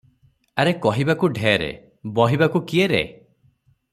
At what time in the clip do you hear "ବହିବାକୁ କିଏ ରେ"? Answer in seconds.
2.21-3.03